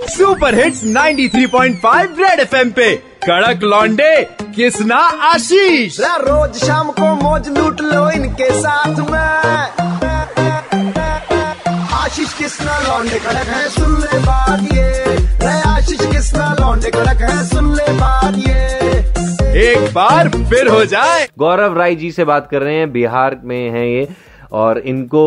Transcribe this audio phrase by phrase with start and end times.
[0.00, 4.14] Super hits 93.5 red FM पे। कड़क लॉन्डे
[4.56, 9.18] किसना आशीष। रोज शाम को मौज लूट लो इनके साथ में।
[11.94, 17.74] आशीष किसना लौंडे कड़क है सुन ले बात ये। आशीष किसना लौंडे कड़क है सुन
[17.74, 22.74] ले बात ये। एक बार फिर हो जाए। गौरव राय जी से बात कर रहे
[22.74, 24.08] हैं बिहार में हैं ये।
[24.52, 25.22] और इनको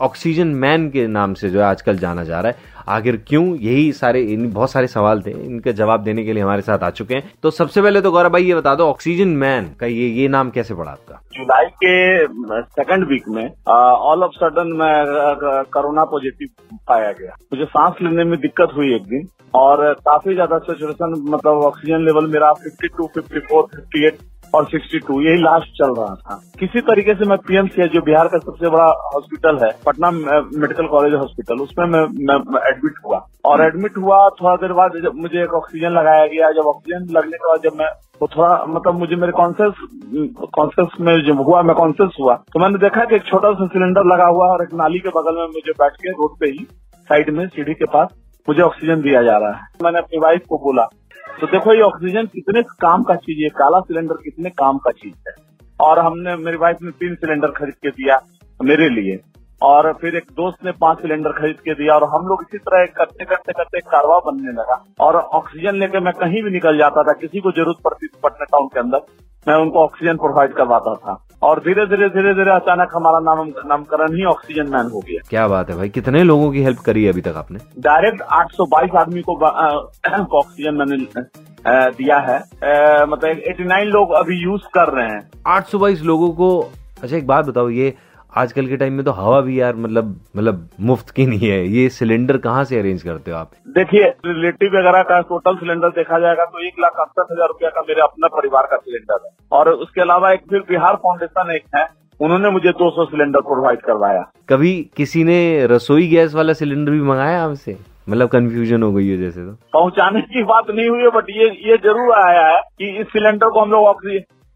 [0.00, 3.44] ऑक्सीजन मैन के नाम से जो है आजकल जाना जा रहा है। आखिर क्यों?
[3.56, 6.90] यही सारे इन बहुत सारे सवाल थे। इनके जवाब देने के लिए हमारे साथ आ
[6.90, 10.08] चुके हैं। तो सबसे पहले तो गौरव भाई ये बता दो ऑक्सीजन मैन का ये
[10.10, 11.20] ये नाम कैसे पड़ा आपका?
[11.34, 12.26] जुलाई के
[12.62, 16.48] सेकंड वीक में ऑल ऑफ़ सडन मैं कोरोना पॉजिटिव
[16.88, 21.64] पाया गया। मुझे सांस लेने में दिक्कत हुई एक दिन और काफ़ी ज़्यादा सिचुएशन मतलब
[21.64, 24.22] ऑक्सीजन लेवल मेरा 52, 54, 58
[24.54, 28.38] और 62 यही लास्ट चल रहा था। किसी तरीके से मैं पीएमसीएच जो बिहार का
[28.38, 33.62] सबसे बड़ा हॉस्पिटल है पटना मेडिकल कॉलेज हॉस्पिटल उसमें मैं, मैं, मैं एडमिट हुआ। और
[33.62, 37.48] एडमिट हुआ थोड़ा देर बाद जब मुझे एक ऑक्सीजन लगाया गया जब ऑक्सीजन लगने के
[37.48, 37.88] बाद जब मैं
[38.20, 39.74] तो थोड़ा मतलब मुझे मेरे कॉन्सियस
[40.54, 44.04] कॉन्सियस में जब हुआ मैं कॉन्सियस हुआ तो मैंने देखा कि एक छोटा सा सिलेंडर
[44.12, 46.66] लगा हुआ और एक नाली के बगल में मुझे बैठ के रोड पे ही
[47.08, 48.08] साइड में सीढ़ी के पास
[48.48, 50.88] मुझे ऑक्सीजन दिया जा रहा है। मैंने अपनी वाइफ को बोला
[51.40, 55.14] तो देखो, ये ऑक्सीजन कितने काम का चीज़ है, काला सिलेंडर कितने काम का चीज़
[55.28, 55.34] है।
[55.80, 58.22] और हमने, मेरी वाइफ ने तीन सिलेंडर खरीद के दिया
[58.62, 59.20] मेरे लिए।
[59.62, 62.86] और फिर एक दोस्त ने पाँच सिलेंडर खरीद के दिया, और हम लोग इसी तरह
[62.86, 67.12] करते करते करते कारवा बनने लगा। और ऑक्सीजन लेके मैं कहीं भी निकल जाता था,
[67.12, 68.98] किसी को ज़रूरत पड़ती थी पटना टाउन के अंदर।
[69.48, 74.14] मैं उनको ऑक्सीजन प्रोवाइड करवाता था। और धीरे धीरे धीरे धीरे अचानक हमारा नाम नामकरण
[74.16, 77.12] ही ऑक्सीजन मैन हो गया। क्या बात है भाई कितने लोगों की हेल्प करी है
[77.12, 77.58] अभी तक आपने?
[77.78, 79.36] डायरेक्ट 822 आदमी को
[80.38, 80.96] ऑक्सीजन मैंने
[81.66, 82.38] दिया है।
[83.06, 86.48] मतलब 89 लोग अभी यूज़ कर रहे हैं। 822 लोगों को
[87.02, 87.94] अच्छा एक बात बताओ ये
[88.34, 91.88] आजकल के टाइम में तो हवा भी यार मतलब मतलब मुफ़्त की नहीं है। ये
[91.90, 93.50] सिलेंडर कहाँ से अरेंज करते हो आप?
[93.70, 97.82] देखिए रिलेटिव वगैरह का टोटल सिलेंडर देखा जाएगा तो एक लाख अड़सठ हज़ार रूपया का
[97.88, 101.86] मेरे अपना परिवार का सिलेंडर है। और उसके अलावा एक फिर बिहार फाउंडेशन एक है
[102.20, 107.42] उन्होंने मुझे 200 सिलेंडर प्रोवाइड करवाया। कभी किसी ने रसोई गैस वाला सिलेंडर भी मंगाया
[107.44, 107.76] आपसे?
[108.08, 111.48] मतलब कंफ्यूजन हो गई है जैसे तो। पहुँचाने की बात नहीं हुई है बट ये
[111.68, 113.86] ये ज़रूर आया है कि इस सिलेंडर को हम लोग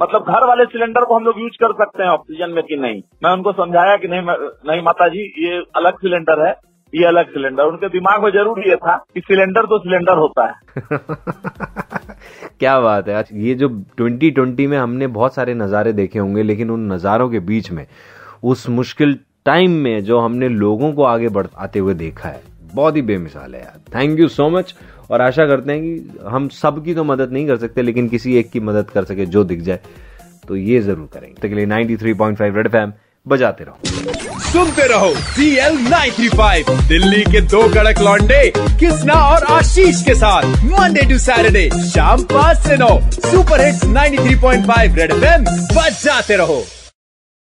[0.00, 3.02] मतलब घर वाले सिलेंडर को हम लोग यूज़ कर सकते हैं ऑक्सीजन में कि नहीं?
[3.24, 4.22] मैं उनको समझाया कि नहीं
[4.68, 6.54] नहीं माता जी ये अलग सिलेंडर है,
[6.92, 10.54] ये अलग सिलेंडर। उनके दिमाग में ज़रूर ये था कि सिलेंडर तो सिलेंडर होता है।
[12.60, 13.68] क्या बात है। आज ये जो
[14.00, 17.86] 2020 में हमने बहुत सारे नज़ारे देखे होंगे, लेकिन उन नज़ारों के बीच में,
[18.44, 22.42] उस मुश्किल टाइम में जो हमने लोगों को आगे बढ़ आते हुए देखा है,
[22.74, 24.74] बहुत ही बेमिसाल है यार। थैंक यू सो मच
[25.10, 28.36] और आशा करते हैं कि हम सब की तो मदद नहीं कर सकते, लेकिन किसी
[28.36, 29.80] एक की मदद कर सके जो दिख जाए।
[30.48, 32.92] तो ये ज़रूर करेंगे। के लिए 93.5 रेड एफएम
[33.26, 33.78] बजाते रहो।
[34.42, 35.76] सुनते रहो सी एल
[36.88, 42.58] दिल्ली के दो कड़क लॉन्डे कृष्णा और आशीष के साथ मंडे टू सैटरडे शाम पाँच
[42.58, 45.44] से नौ सुपर हिट्स 93.5 रेड एफएम
[45.74, 46.62] बजाते रहो।